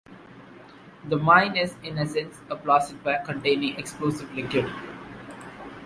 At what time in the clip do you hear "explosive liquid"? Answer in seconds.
3.77-4.65